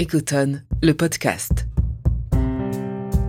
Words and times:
Ecotone, 0.00 0.64
le 0.82 0.94
podcast. 0.94 1.66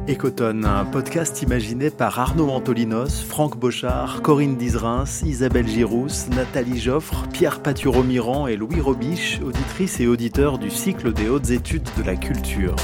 Ecotone, 0.07 0.63
un 0.63 0.85
podcast 0.85 1.41
imaginé 1.41 1.89
par 1.89 2.17
Arnaud 2.17 2.49
Antolinos, 2.49 3.25
Franck 3.27 3.59
Bochard, 3.59 4.21
Corinne 4.21 4.55
Dizrins, 4.55 5.03
Isabelle 5.25 5.67
Girousse, 5.67 6.29
Nathalie 6.29 6.79
Joffre, 6.79 7.27
Pierre 7.33 7.61
Paturo-Miran 7.61 8.47
et 8.47 8.55
Louis 8.55 8.79
Robiche, 8.79 9.41
auditrices 9.45 9.99
et 9.99 10.07
auditeurs 10.07 10.59
du 10.59 10.69
cycle 10.69 11.11
des 11.11 11.27
hautes 11.27 11.49
études 11.49 11.89
de 11.97 12.03
la 12.03 12.15
culture. 12.15 12.77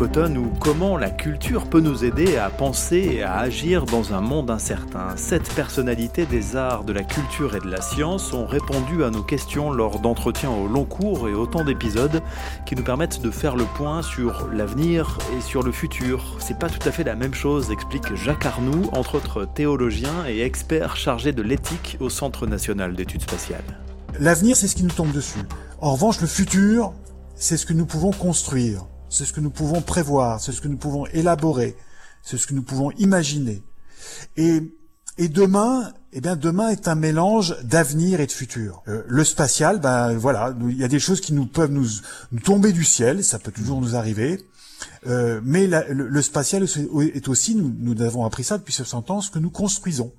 Ou 0.00 0.48
comment 0.58 0.96
la 0.96 1.10
culture 1.10 1.66
peut 1.66 1.80
nous 1.80 2.04
aider 2.04 2.36
à 2.36 2.48
penser 2.48 3.10
et 3.12 3.22
à 3.22 3.36
agir 3.36 3.84
dans 3.84 4.14
un 4.14 4.22
monde 4.22 4.50
incertain. 4.50 5.16
Sept 5.16 5.54
personnalités 5.54 6.24
des 6.24 6.56
arts, 6.56 6.84
de 6.84 6.94
la 6.94 7.02
culture 7.02 7.54
et 7.54 7.60
de 7.60 7.68
la 7.68 7.82
science 7.82 8.32
ont 8.32 8.46
répondu 8.46 9.04
à 9.04 9.10
nos 9.10 9.22
questions 9.22 9.70
lors 9.70 10.00
d'entretiens 10.00 10.50
au 10.50 10.66
long 10.66 10.84
cours 10.84 11.28
et 11.28 11.34
autant 11.34 11.62
d'épisodes 11.62 12.22
qui 12.64 12.74
nous 12.74 12.82
permettent 12.82 13.20
de 13.20 13.30
faire 13.30 13.54
le 13.54 13.64
point 13.64 14.02
sur 14.02 14.48
l'avenir 14.50 15.18
et 15.36 15.42
sur 15.42 15.62
le 15.62 15.72
futur. 15.72 16.36
C'est 16.38 16.58
pas 16.58 16.70
tout 16.70 16.88
à 16.88 16.90
fait 16.90 17.04
la 17.04 17.14
même 17.14 17.34
chose, 17.34 17.70
explique 17.70 18.14
Jacques 18.16 18.46
Arnoux, 18.46 18.88
entre 18.92 19.16
autres 19.16 19.44
théologien 19.44 20.26
et 20.26 20.40
expert 20.40 20.96
chargé 20.96 21.32
de 21.32 21.42
l'éthique 21.42 21.98
au 22.00 22.08
Centre 22.08 22.46
national 22.46 22.96
d'études 22.96 23.22
spatiales. 23.22 23.78
L'avenir, 24.18 24.56
c'est 24.56 24.68
ce 24.68 24.74
qui 24.74 24.84
nous 24.84 24.90
tombe 24.90 25.12
dessus. 25.12 25.42
En 25.80 25.92
revanche, 25.92 26.20
le 26.22 26.26
futur, 26.26 26.92
c'est 27.36 27.58
ce 27.58 27.66
que 27.66 27.74
nous 27.74 27.86
pouvons 27.86 28.10
construire 28.10 28.86
c'est 29.12 29.26
ce 29.26 29.32
que 29.32 29.40
nous 29.40 29.50
pouvons 29.50 29.82
prévoir, 29.82 30.40
c'est 30.40 30.52
ce 30.52 30.60
que 30.60 30.68
nous 30.68 30.78
pouvons 30.78 31.06
élaborer, 31.06 31.76
c'est 32.22 32.38
ce 32.38 32.46
que 32.46 32.54
nous 32.54 32.62
pouvons 32.62 32.90
imaginer. 32.92 33.62
Et, 34.36 34.62
et 35.18 35.28
demain, 35.28 35.92
eh 36.14 36.20
bien, 36.20 36.34
demain 36.34 36.70
est 36.70 36.88
un 36.88 36.94
mélange 36.94 37.56
d'avenir 37.62 38.20
et 38.20 38.26
de 38.26 38.32
futur. 38.32 38.82
Euh, 38.88 39.02
le 39.06 39.24
spatial, 39.24 39.80
ben 39.80 40.14
voilà, 40.14 40.54
il 40.68 40.78
y 40.78 40.84
a 40.84 40.88
des 40.88 40.98
choses 40.98 41.20
qui 41.20 41.34
nous 41.34 41.46
peuvent 41.46 41.70
nous, 41.70 41.86
tomber 42.42 42.72
du 42.72 42.84
ciel, 42.84 43.22
ça 43.22 43.38
peut 43.38 43.52
toujours 43.52 43.80
nous 43.80 43.96
arriver. 43.96 44.44
Euh, 45.06 45.40
mais 45.44 45.68
le, 45.68 46.22
spatial 46.22 46.64
est 46.64 47.28
aussi, 47.28 47.54
nous, 47.54 47.72
nous 47.78 48.02
avons 48.02 48.24
appris 48.24 48.44
ça 48.44 48.56
depuis 48.56 48.72
60 48.72 49.10
ans, 49.10 49.20
ce 49.20 49.30
que 49.30 49.38
nous 49.38 49.50
construisons. 49.50 50.12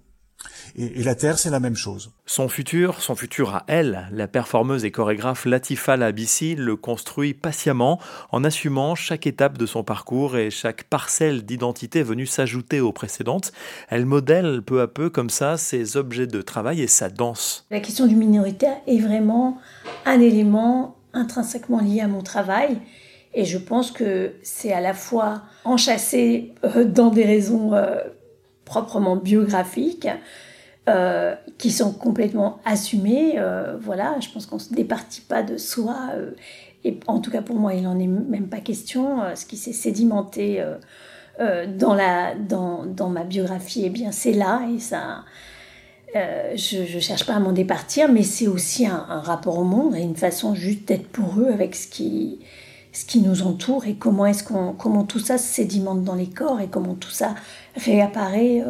Et, 0.76 1.04
la 1.04 1.16
Terre, 1.16 1.38
c'est 1.38 1.50
la 1.50 1.60
même 1.60 1.76
chose. 1.76 2.12
Son 2.26 2.48
futur, 2.48 3.02
son 3.02 3.16
futur 3.16 3.54
à 3.54 3.64
elle, 3.68 4.08
la 4.12 4.28
performeuse 4.28 4.86
et 4.86 4.92
chorégraphe 4.92 5.46
Latifa 5.46 5.98
Labissi 5.98 6.56
le 6.56 6.76
construit 6.76 7.34
patiemment 7.34 8.00
en 8.32 8.44
assumant 8.44 8.96
chaque 8.96 9.28
étape 9.28 9.58
de 9.58 9.66
son 9.66 9.84
parcours 9.84 10.36
et 10.36 10.50
chaque 10.50 10.86
parcelle 10.86 11.44
d'identité 11.44 12.02
venue 12.02 12.26
s'ajouter 12.26 12.82
aux 12.82 12.92
précédentes. 12.92 13.52
Elle 13.90 14.06
modèle 14.06 14.62
peu 14.64 14.82
à 14.82 14.88
peu 14.88 15.10
comme 15.10 15.30
ça 15.30 15.58
ses 15.58 15.96
objets 15.98 16.28
de 16.28 16.42
travail 16.42 16.82
et 16.82 16.88
sa 16.88 17.10
danse. 17.10 17.68
La 17.70 17.80
question 17.80 18.08
du 18.08 18.16
minoritaire 18.16 18.78
est 18.88 19.00
vraiment 19.00 19.60
un 20.06 20.20
élément 20.20 20.98
intrinsèquement 21.14 21.80
lié 21.82 22.02
à 22.02 22.08
mon 22.08 22.22
travail. 22.22 22.80
Et 23.36 23.46
je 23.46 23.58
pense 23.58 23.92
que 23.92 24.34
c'est 24.44 24.74
à 24.74 24.82
la 24.82 24.94
fois 24.94 25.44
enchâssé 25.66 26.54
euh, 26.64 26.86
dans 26.86 27.10
des 27.10 27.26
raisons 27.26 27.74
euh, 27.74 27.96
proprement 28.66 29.16
biographiques, 29.16 30.08
euh, 30.90 31.36
qui 31.58 31.72
sont 31.72 31.94
complètement 31.94 32.60
assumées. 32.66 33.36
Euh, 33.38 33.78
voilà, 33.80 34.20
je 34.20 34.28
pense 34.28 34.46
qu'on 34.46 34.58
ne 34.58 34.62
se 34.62 34.74
départit 34.74 35.22
pas 35.22 35.42
de 35.42 35.56
soi. 35.56 35.96
Euh, 36.14 36.32
et 36.84 37.00
en 37.08 37.22
tout 37.22 37.32
cas, 37.32 37.42
pour 37.42 37.56
moi, 37.56 37.74
il 37.74 37.84
n'en 37.84 37.98
est 38.00 38.08
même 38.08 38.50
pas 38.50 38.60
question. 38.60 39.20
ce 39.34 39.46
qui 39.46 39.56
s'est 39.56 39.72
sédimenté 39.72 40.62
dans, 41.40 41.94
la, 41.94 42.36
dans, 42.36 42.86
dans, 42.86 43.08
ma 43.08 43.24
biographie, 43.24 43.84
eh 43.86 43.90
bien, 43.90 44.12
c'est 44.12 44.34
là. 44.34 44.68
Et 44.76 44.80
ça, 44.80 45.24
je 46.14 46.96
ne 46.96 47.00
cherche 47.00 47.26
pas 47.26 47.36
à 47.36 47.40
m'en 47.40 47.54
départir, 47.54 48.12
mais 48.12 48.24
c'est 48.24 48.48
aussi 48.48 48.86
un, 48.86 49.22
rapport 49.22 49.58
au 49.60 49.64
monde 49.64 49.96
et 49.96 50.02
une 50.02 50.18
façon 50.18 50.54
juste 50.54 50.86
d'être 50.90 51.08
pour 51.08 51.40
eux 51.40 51.50
avec 51.54 51.76
ce 51.76 51.88
qui, 51.88 52.40
ce 52.92 53.06
qui 53.06 53.22
nous 53.22 53.44
entoure 53.44 53.86
et 53.88 53.96
comment 53.96 54.26
est-ce 54.26 54.44
qu'on 54.44 54.74
comment 54.74 55.06
tout 55.06 55.20
ça 55.20 55.38
se 55.38 55.48
sédimente 55.48 56.04
dans 56.04 56.16
les 56.16 56.28
corps 56.28 56.60
et 56.60 56.68
comment 56.68 56.96
tout 56.96 57.12
ça 57.12 57.36
réapparaît 57.78 58.62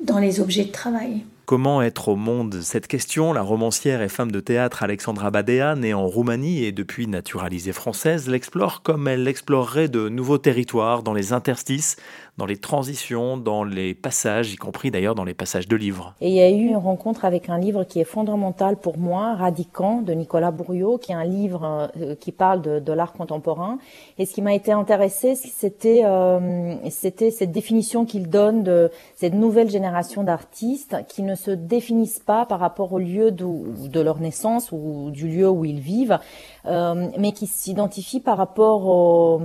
dans 0.00 0.18
les 0.18 0.40
objets 0.40 0.64
de 0.64 0.72
travail. 0.72 1.24
Comment 1.46 1.80
être 1.80 2.08
au 2.08 2.16
monde? 2.16 2.56
Cette 2.60 2.88
question, 2.88 3.32
la 3.32 3.40
romancière 3.40 4.02
et 4.02 4.08
femme 4.08 4.32
de 4.32 4.40
théâtre 4.40 4.82
Alexandra 4.82 5.30
Badea, 5.30 5.76
née 5.76 5.94
en 5.94 6.08
Roumanie 6.08 6.64
et 6.64 6.72
depuis 6.72 7.06
naturalisée 7.06 7.72
française, 7.72 8.28
l'explore 8.28 8.82
comme 8.82 9.06
elle 9.06 9.28
explorerait 9.28 9.86
de 9.86 10.08
nouveaux 10.08 10.38
territoires 10.38 11.04
dans 11.04 11.14
les 11.14 11.32
interstices, 11.32 11.94
dans 12.36 12.46
les 12.46 12.56
transitions, 12.56 13.36
dans 13.36 13.62
les 13.62 13.94
passages, 13.94 14.52
y 14.52 14.56
compris 14.56 14.90
d'ailleurs 14.90 15.14
dans 15.14 15.24
les 15.24 15.34
passages 15.34 15.68
de 15.68 15.76
livres. 15.76 16.14
Et 16.20 16.30
il 16.30 16.34
y 16.34 16.40
a 16.40 16.50
eu 16.50 16.66
une 16.66 16.76
rencontre 16.76 17.24
avec 17.24 17.48
un 17.48 17.58
livre 17.58 17.84
qui 17.84 18.00
est 18.00 18.04
fondamental 18.04 18.76
pour 18.76 18.98
moi, 18.98 19.36
Radicant, 19.36 20.02
de 20.02 20.14
Nicolas 20.14 20.50
Bourriot, 20.50 20.98
qui 20.98 21.12
est 21.12 21.14
un 21.14 21.24
livre 21.24 21.92
euh, 21.96 22.16
qui 22.16 22.32
parle 22.32 22.60
de, 22.60 22.92
l'art 22.92 23.12
contemporain. 23.12 23.78
Et 24.18 24.26
ce 24.26 24.34
qui 24.34 24.42
m'a 24.42 24.54
été 24.54 24.72
intéressé, 24.72 25.36
c'était 25.36 26.02
euh, 26.04 26.74
c'était 26.90 27.30
cette 27.30 27.52
définition 27.52 28.04
qu'il 28.04 28.28
donne 28.28 28.64
de 28.64 28.90
cette 29.14 29.34
nouvelle 29.34 29.70
génération 29.70 30.24
d'artistes 30.24 30.96
qui 31.08 31.22
ne 31.22 31.35
se 31.36 31.50
définissent 31.50 32.18
pas 32.18 32.46
par 32.46 32.60
rapport 32.60 32.92
au 32.92 32.98
lieu 32.98 33.30
de, 33.30 34.00
leur 34.00 34.18
naissance 34.20 34.72
ou 34.72 35.10
du 35.10 35.28
lieu 35.28 35.48
où 35.48 35.64
ils 35.64 35.80
vivent, 35.80 36.18
euh, 36.66 37.08
mais 37.18 37.32
qui 37.32 37.46
s'identifient 37.46 38.20
par 38.20 38.36
rapport 38.36 39.40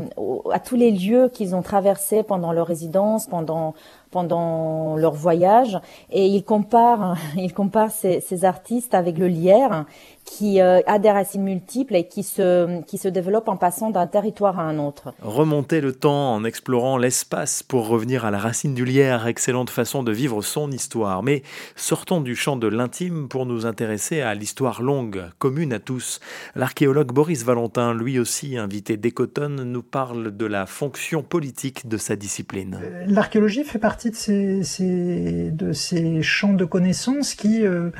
à 0.52 0.60
tous 0.60 0.76
les 0.76 0.92
lieux 0.92 1.30
qu'ils 1.30 1.56
ont 1.56 1.62
traversés 1.62 2.24
pendant 2.24 2.52
leur 2.52 2.68
résidence, 2.68 3.28
pendant 3.28 3.74
pendant 4.12 4.96
leur 4.96 5.14
voyage, 5.14 5.80
et 6.12 6.26
ils 6.26 6.44
comparent 6.44 7.18
ils 7.38 7.54
comparent 7.54 7.92
ces, 7.92 8.22
ces 8.22 8.46
artistes 8.46 8.94
avec 8.94 9.18
le 9.18 9.28
lierre, 9.28 9.86
qui 10.26 10.62
euh, 10.62 10.80
a 10.86 11.00
des 11.00 11.12
racines 11.12 11.44
multiples 11.44 11.96
et 11.96 12.08
qui 12.08 12.24
se, 12.24 12.82
qui 12.84 12.98
se 12.98 13.08
développe 13.08 13.50
en 13.50 13.58
passant 13.58 13.90
d'un 13.90 14.08
territoire 14.08 14.60
à 14.60 14.64
un 14.64 14.80
autre. 14.80 15.14
Remonter 15.22 15.82
le 15.82 15.94
temps 15.94 16.34
en 16.34 16.44
explorant 16.44 16.98
l'espace 16.98 17.64
pour 17.64 17.88
revenir 17.88 18.24
à 18.26 18.32
la 18.32 18.38
racine 18.38 18.74
du 18.74 18.86
lierre, 18.86 19.28
excellente 19.28 19.70
façon 19.70 20.04
de 20.04 20.12
vivre 20.12 20.42
son 20.42 20.72
histoire. 20.72 21.24
Mais 21.24 21.44
sortons 21.76 22.22
du 22.22 22.36
champ 22.36 22.56
de 22.56 22.68
l'intime 22.68 23.28
pour 23.28 23.46
nous 23.46 23.66
intéresser 23.66 24.22
à 24.22 24.34
l'histoire 24.34 24.82
longue, 24.82 25.24
commune 25.38 25.74
à 25.74 25.80
tous. 25.80 26.20
L'archéologue 26.56 27.12
Boris 27.12 27.44
Valentin, 27.44 27.94
lui 27.94 28.20
aussi 28.20 28.58
invité 28.58 28.98
d'Ecotone, 28.98 29.64
nous 29.64 29.84
parle 29.84 30.36
de 30.36 30.46
la 30.46 30.66
fonction 30.66 31.24
politique 31.24 31.88
de 31.88 31.98
sa 31.98 32.16
discipline. 32.16 32.80
L'archéologie 33.08 33.64
fait 33.64 33.80
partie 33.80 34.01
de 34.10 35.74
ces, 35.74 36.22
champs 36.22 36.54
de 36.54 36.66
connaissances 36.66 37.34
qui... 37.36 37.66
Euh, 37.66 37.92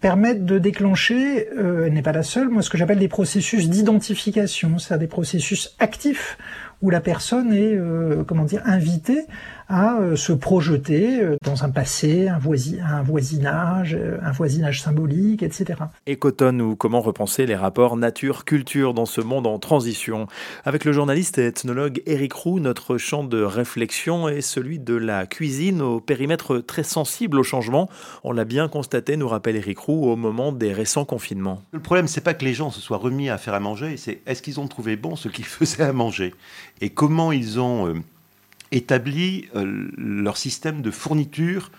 permettent 0.00 0.44
de 0.44 0.58
déclencher, 0.58 1.48
euh, 1.58 1.86
elle 1.86 1.92
n'est 1.92 2.02
pas 2.02 2.12
la 2.12 2.22
seule, 2.22 2.48
moi 2.48 2.62
ce 2.62 2.70
que 2.70 2.78
j'appelle 2.78 3.00
des 3.00 3.08
processus 3.08 3.68
d'identification, 3.68 4.78
c'est-à-dire 4.78 5.08
des 5.08 5.10
processus 5.10 5.74
actifs 5.80 6.38
où 6.80 6.90
la 6.90 7.00
personne 7.00 7.52
est, 7.52 7.74
euh, 7.74 8.22
comment 8.24 8.44
dire, 8.44 8.62
invitée 8.64 9.22
à 9.68 9.98
euh, 9.98 10.16
se 10.16 10.32
projeter 10.32 11.20
euh, 11.20 11.36
dans 11.44 11.64
un 11.64 11.70
passé, 11.70 12.28
un, 12.28 12.36
un 12.36 13.02
voisinage, 13.02 13.98
un 14.22 14.32
voisinage 14.32 14.80
symbolique, 14.80 15.42
etc. 15.42 15.80
Ecotone 16.08 16.62
ou 16.62 16.76
comment 16.76 17.00
repenser 17.00 17.46
les 17.46 17.56
rapports 17.56 17.96
nature-culture 17.96 18.94
dans 18.94 19.06
ce 19.06 19.20
monde 19.20 19.46
en 19.46 19.58
transition? 19.58 20.26
Avec 20.64 20.84
le 20.84 20.92
journaliste 20.92 21.38
et 21.38 21.46
ethnologue 21.46 22.02
Éric 22.06 22.32
Roux, 22.32 22.60
notre 22.60 22.96
champ 22.96 23.24
de 23.24 23.42
réflexion 23.42 24.28
est 24.28 24.40
celui 24.40 24.78
de 24.78 24.94
la 24.94 25.26
cuisine 25.26 25.82
au 25.82 26.00
périmètre 26.00 26.58
très 26.58 26.84
sensible 26.84 27.38
au 27.38 27.42
changement. 27.42 27.90
On 28.24 28.32
l'a 28.32 28.44
bien 28.44 28.68
constaté, 28.68 29.16
nous 29.16 29.28
rappelle 29.28 29.56
Éric 29.56 29.78
Roux, 29.80 30.10
au 30.10 30.16
moment 30.16 30.52
des 30.52 30.72
récents 30.72 31.04
confinements. 31.04 31.60
Le 31.72 31.80
problème, 31.80 32.08
c'est 32.08 32.22
pas 32.22 32.34
que 32.34 32.44
les 32.44 32.54
gens 32.54 32.70
se 32.70 32.80
soient 32.80 32.96
remis 32.96 33.28
à 33.28 33.36
faire 33.36 33.54
à 33.54 33.60
manger, 33.60 33.96
c'est 33.96 34.22
est-ce 34.26 34.42
qu'ils 34.42 34.60
ont 34.60 34.68
trouvé 34.68 34.96
bon 34.96 35.16
ce 35.16 35.28
qu'ils 35.28 35.44
faisaient 35.44 35.82
à 35.82 35.92
manger? 35.92 36.34
Et 36.80 36.90
comment 36.90 37.32
ils 37.32 37.60
ont 37.60 38.02
établi 38.72 39.48
euh, 39.54 39.88
leur 39.96 40.36
système 40.36 40.82
de 40.82 40.90
fourniture 40.90 41.70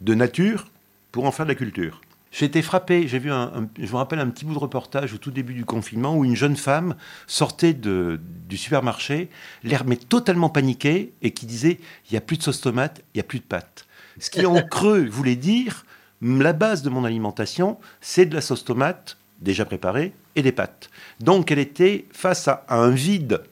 de 0.00 0.14
nature 0.14 0.66
pour 1.12 1.24
en 1.24 1.32
faire 1.32 1.46
de 1.46 1.50
la 1.50 1.54
culture. 1.54 2.00
J'ai 2.32 2.46
été 2.46 2.62
frappé, 2.62 3.06
j'ai 3.06 3.20
vu 3.20 3.30
un, 3.30 3.68
je 3.78 3.90
me 3.92 3.96
rappelle 3.96 4.18
un 4.18 4.28
petit 4.28 4.44
bout 4.44 4.54
de 4.54 4.58
reportage 4.58 5.14
au 5.14 5.18
tout 5.18 5.30
début 5.30 5.54
du 5.54 5.64
confinement 5.64 6.16
où 6.16 6.24
une 6.24 6.34
jeune 6.34 6.56
femme 6.56 6.96
sortait 7.28 7.74
de, 7.74 8.20
du 8.48 8.56
supermarché, 8.56 9.28
l'air 9.62 9.84
mais 9.84 9.96
totalement 9.96 10.48
paniquée 10.48 11.12
et 11.22 11.30
qui 11.30 11.46
disait 11.46 11.78
il 12.10 12.14
n'y 12.14 12.18
a 12.18 12.20
plus 12.20 12.36
de 12.36 12.42
sauce 12.42 12.60
tomate, 12.60 13.02
il 13.14 13.18
n'y 13.18 13.20
a 13.20 13.24
plus 13.24 13.38
de 13.38 13.44
pâtes. 13.44 13.86
Ce 14.18 14.30
qui 14.30 14.44
en 14.46 14.60
creux 14.68 15.06
voulait 15.06 15.36
dire 15.36 15.86
la 16.22 16.52
base 16.52 16.82
de 16.82 16.90
mon 16.90 17.04
alimentation, 17.04 17.78
c'est 18.00 18.26
de 18.26 18.34
la 18.34 18.40
sauce 18.40 18.64
tomate 18.64 19.16
déjà 19.40 19.64
préparée 19.64 20.12
et 20.34 20.42
des 20.42 20.52
pâtes. 20.52 20.90
Donc 21.20 21.52
elle 21.52 21.60
était 21.60 22.06
face 22.10 22.48
à 22.48 22.64
un 22.68 22.90
vide 22.90 23.42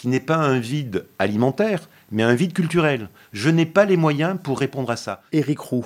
qui 0.00 0.08
n'est 0.08 0.18
pas 0.18 0.38
un 0.38 0.58
vide 0.58 1.04
alimentaire, 1.18 1.90
mais 2.10 2.22
un 2.22 2.34
vide 2.34 2.54
culturel. 2.54 3.10
Je 3.34 3.50
n'ai 3.50 3.66
pas 3.66 3.84
les 3.84 3.98
moyens 3.98 4.38
pour 4.42 4.58
répondre 4.58 4.90
à 4.90 4.96
ça. 4.96 5.20
Éric 5.30 5.58
Roux. 5.58 5.84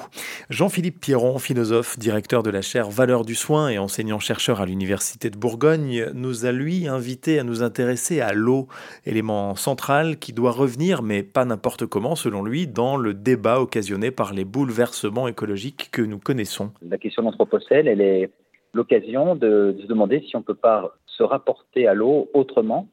Jean-Philippe 0.51 1.01
Pierron, 1.01 1.41
philosophe, 1.41 1.99
directeur 1.99 2.45
de 2.45 2.51
la 2.51 2.63
chaire 2.63 2.91
Valeurs 2.91 3.25
du 3.25 3.35
soin 3.35 3.71
et 3.71 3.79
enseignant-chercheur 3.79 4.61
à 4.61 4.67
l'Université 4.67 5.31
de 5.31 5.37
Bourgogne, 5.37 6.13
nous 6.15 6.47
a 6.47 6.53
lui 6.53 6.87
invité 6.87 7.41
à 7.41 7.43
nous 7.43 7.65
intéresser 7.65 8.21
à 8.21 8.35
l'eau, 8.35 8.69
élément 9.05 9.57
central 9.57 10.17
qui 10.21 10.33
doit 10.33 10.53
revenir, 10.53 11.03
mais 11.03 11.25
pas 11.25 11.45
n'importe 11.45 11.85
comment 11.85 12.15
selon 12.15 12.45
lui, 12.45 12.69
dans 12.69 12.97
le 12.97 13.15
débat 13.15 13.59
occasionné 13.59 14.13
par 14.13 14.33
les 14.33 14.45
bouleversements 14.45 15.27
écologiques 15.27 15.89
que 15.91 16.03
nous 16.03 16.21
connaissons. 16.21 16.71
La 16.89 16.99
question 16.99 17.25
d'Anthropocène, 17.25 17.89
elle 17.89 18.01
est 18.01 18.31
l'occasion 18.75 19.35
de, 19.35 19.77
se 19.81 19.87
demander 19.89 20.21
si 20.21 20.37
on 20.37 20.39
ne 20.39 20.45
peut 20.45 20.55
pas 20.55 20.95
se 21.07 21.25
rapporter 21.25 21.89
à 21.89 21.95
l'eau 21.95 22.31
autrement 22.33 22.87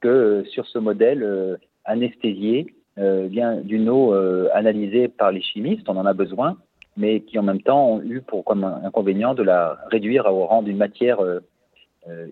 que 0.00 0.44
sur 0.48 0.66
ce 0.66 0.78
modèle 0.78 1.22
euh, 1.22 1.56
anesthésié 1.84 2.74
euh, 2.98 3.26
vient 3.30 3.56
d'une 3.56 3.88
eau 3.88 4.14
euh, 4.14 4.48
analysée 4.52 5.08
par 5.08 5.32
les 5.32 5.42
chimistes, 5.42 5.88
on 5.88 5.96
en 5.96 6.06
a 6.06 6.12
besoin, 6.12 6.56
mais 6.96 7.20
qui 7.20 7.38
en 7.38 7.42
même 7.42 7.62
temps 7.62 7.92
ont 7.92 8.02
eu 8.02 8.20
pour 8.20 8.44
comme 8.44 8.64
inconvénient 8.64 9.34
de 9.34 9.42
la 9.42 9.78
réduire 9.90 10.26
au 10.26 10.46
rang 10.46 10.62
d'une 10.62 10.76
matière 10.76 11.18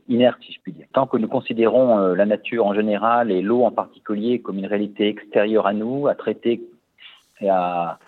inerte, 0.09 0.39
si 0.45 0.53
je 0.53 0.61
puis 0.61 0.73
dire. 0.73 0.87
Tant 0.93 1.07
que 1.07 1.17
nous 1.17 1.29
considérons 1.29 1.99
la 2.15 2.27
nature 2.27 2.67
en 2.67 2.75
général 2.75 3.31
et 3.31 3.41
l'eau 3.41 3.63
en 3.63 3.71
particulier 3.71 4.41
comme 4.41 4.59
une 4.59 4.67
réalité 4.67 5.09
extérieure 5.09 5.67
à 5.67 5.73
nous, 5.73 6.09
à 6.09 6.17
traiter 6.17 6.61
à, 7.47 7.99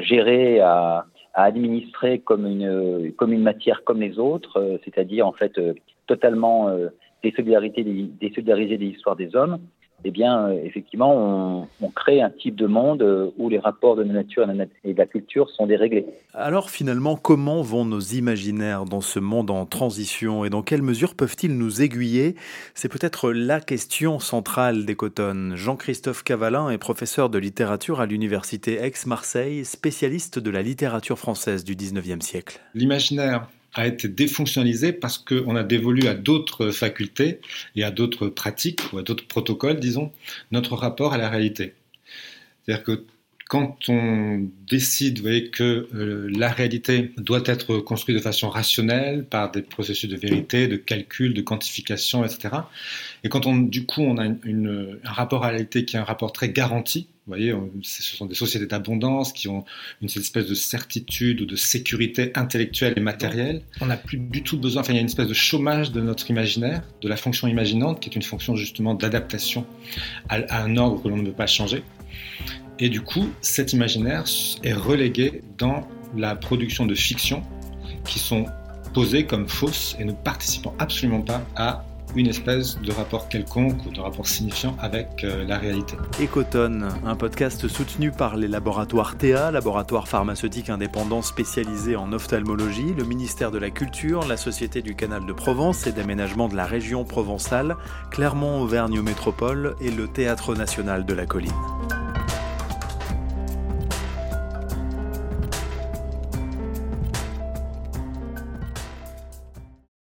gérer, 0.00 0.58
à, 0.60 1.06
à 1.34 1.44
administrer 1.44 2.18
comme 2.18 2.46
une, 2.46 3.12
comme 3.16 3.32
une 3.32 3.42
matière 3.42 3.84
comme 3.84 4.00
les 4.00 4.18
autres, 4.18 4.58
euh, 4.58 4.78
c'est-à-dire 4.84 5.26
en 5.26 5.32
fait 5.32 5.56
euh, 5.58 5.74
totalement 6.06 6.68
euh, 7.24 8.06
désolidarisé 8.20 8.78
des 8.78 8.86
histoires 8.86 9.16
des 9.16 9.34
hommes, 9.34 9.58
eh 10.04 10.10
bien, 10.10 10.50
effectivement, 10.50 11.14
on, 11.16 11.68
on, 11.80 11.90
crée 11.90 12.20
un 12.20 12.30
type 12.30 12.56
de 12.56 12.66
monde 12.66 13.32
où 13.38 13.48
les 13.48 13.58
rapports 13.58 13.94
de 13.94 14.02
la 14.02 14.12
nature 14.12 14.48
et 14.84 14.92
de 14.92 14.98
la 14.98 15.06
culture 15.06 15.48
sont 15.50 15.66
déréglés. 15.66 16.06
Alors 16.34 16.70
finalement, 16.70 17.14
comment 17.14 17.62
vont 17.62 17.84
nos 17.84 18.00
imaginaires 18.00 18.84
dans 18.84 19.00
ce 19.00 19.20
monde 19.20 19.50
en 19.50 19.64
transition 19.64 20.44
et 20.44 20.50
dans 20.50 20.62
quelle 20.62 20.82
mesure 20.82 21.14
peuvent-ils 21.14 21.56
nous 21.56 21.82
aiguiller? 21.82 22.34
C'est 22.74 22.90
peut-être 22.90 23.30
la 23.30 23.60
question 23.60 24.18
centrale 24.18 24.84
d'Ecotone. 24.86 25.52
Jean-Christophe 25.54 26.24
Cavalin 26.24 26.70
est 26.70 26.78
professeur 26.78 27.30
de 27.30 27.38
littérature 27.38 28.00
à 28.00 28.06
l'université 28.06 28.82
Aix-Marseille, 28.82 29.64
spécialiste 29.64 30.40
de 30.40 30.50
la 30.50 30.62
littérature 30.62 31.18
française 31.18 31.62
du 31.62 31.76
19e 31.76 32.22
siècle. 32.22 32.60
L'imaginaire 32.74 33.46
a 33.74 33.86
été 33.86 34.08
défonctionnalisé 34.08 34.92
parce 34.92 35.18
qu'on 35.18 35.56
a 35.56 35.62
dévolu 35.62 36.06
à 36.08 36.14
d'autres 36.14 36.70
facultés 36.70 37.40
et 37.74 37.84
à 37.84 37.90
d'autres 37.90 38.28
pratiques 38.28 38.80
ou 38.92 38.98
à 38.98 39.02
d'autres 39.02 39.26
protocoles, 39.26 39.80
disons, 39.80 40.12
notre 40.50 40.74
rapport 40.76 41.14
à 41.14 41.18
la 41.18 41.28
réalité. 41.28 41.74
C'est-à-dire 42.64 42.84
que 42.84 43.04
quand 43.52 43.90
on 43.90 44.48
décide 44.66 45.18
vous 45.18 45.24
voyez, 45.24 45.50
que 45.50 45.86
euh, 45.94 46.26
la 46.34 46.48
réalité 46.48 47.12
doit 47.18 47.42
être 47.44 47.76
construite 47.80 48.16
de 48.16 48.22
façon 48.22 48.48
rationnelle 48.48 49.26
par 49.26 49.50
des 49.50 49.60
processus 49.60 50.08
de 50.08 50.16
vérité, 50.16 50.68
de 50.68 50.76
calcul, 50.76 51.34
de 51.34 51.42
quantification, 51.42 52.24
etc. 52.24 52.48
Et 53.24 53.28
quand 53.28 53.44
on, 53.44 53.58
du 53.58 53.84
coup 53.84 54.00
on 54.00 54.16
a 54.16 54.24
un 54.24 54.38
rapport 55.04 55.44
à 55.44 55.48
la 55.48 55.52
réalité 55.58 55.84
qui 55.84 55.96
est 55.96 55.98
un 55.98 56.04
rapport 56.04 56.32
très 56.32 56.48
garanti, 56.48 57.08
vous 57.26 57.34
voyez, 57.34 57.54
ce 57.82 58.16
sont 58.16 58.24
des 58.24 58.34
sociétés 58.34 58.66
d'abondance 58.66 59.34
qui 59.34 59.48
ont 59.48 59.66
une 60.00 60.08
espèce 60.08 60.46
de 60.46 60.54
certitude 60.54 61.42
ou 61.42 61.44
de 61.44 61.54
sécurité 61.54 62.32
intellectuelle 62.34 62.94
et 62.96 63.00
matérielle. 63.00 63.60
On 63.82 63.86
n'a 63.86 63.98
plus 63.98 64.16
du 64.16 64.42
tout 64.42 64.56
besoin, 64.56 64.80
enfin 64.80 64.94
il 64.94 64.96
y 64.96 64.98
a 64.98 65.02
une 65.02 65.08
espèce 65.08 65.28
de 65.28 65.34
chômage 65.34 65.92
de 65.92 66.00
notre 66.00 66.30
imaginaire, 66.30 66.82
de 67.02 67.08
la 67.08 67.18
fonction 67.18 67.48
imaginante, 67.48 68.00
qui 68.00 68.08
est 68.08 68.16
une 68.16 68.22
fonction 68.22 68.56
justement 68.56 68.94
d'adaptation 68.94 69.66
à, 70.30 70.36
à 70.48 70.62
un 70.64 70.78
ordre 70.78 71.02
que 71.02 71.08
l'on 71.08 71.18
ne 71.18 71.26
peut 71.26 71.32
pas 71.32 71.46
changer. 71.46 71.82
Et 72.78 72.88
du 72.88 73.00
coup, 73.00 73.28
cet 73.40 73.72
imaginaire 73.72 74.24
est 74.62 74.72
relégué 74.72 75.42
dans 75.58 75.86
la 76.16 76.36
production 76.36 76.86
de 76.86 76.94
fictions 76.94 77.42
qui 78.04 78.18
sont 78.18 78.46
posées 78.92 79.24
comme 79.24 79.48
fausses 79.48 79.96
et 79.98 80.04
ne 80.04 80.12
participant 80.12 80.74
absolument 80.78 81.22
pas 81.22 81.42
à 81.56 81.84
une 82.14 82.26
espèce 82.26 82.78
de 82.80 82.92
rapport 82.92 83.28
quelconque 83.28 83.86
ou 83.86 83.90
de 83.90 84.00
rapport 84.00 84.26
signifiant 84.26 84.76
avec 84.80 85.24
euh, 85.24 85.46
la 85.46 85.58
réalité. 85.58 85.96
Ecotone, 86.20 86.88
un 87.06 87.16
podcast 87.16 87.68
soutenu 87.68 88.10
par 88.10 88.36
les 88.36 88.48
laboratoires 88.48 89.16
Théa, 89.16 89.50
laboratoire 89.50 90.08
pharmaceutique 90.08 90.68
indépendant 90.68 91.22
spécialisé 91.22 91.96
en 91.96 92.12
ophtalmologie, 92.12 92.92
le 92.96 93.04
ministère 93.04 93.50
de 93.50 93.58
la 93.58 93.70
Culture, 93.70 94.26
la 94.26 94.36
Société 94.36 94.82
du 94.82 94.94
Canal 94.94 95.24
de 95.24 95.32
Provence 95.32 95.86
et 95.86 95.92
d'aménagement 95.92 96.48
de 96.48 96.56
la 96.56 96.66
région 96.66 97.04
provençale, 97.04 97.76
Clermont-Auvergne 98.10 99.00
Métropole 99.00 99.74
et 99.80 99.90
le 99.90 100.06
Théâtre 100.06 100.54
national 100.54 101.06
de 101.06 101.14
la 101.14 101.26
Colline. 101.26 101.52